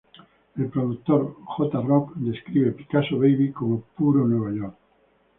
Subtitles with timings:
[0.57, 4.75] El productor J-Roc describe "Picasso Baby" como "puro Nueva York.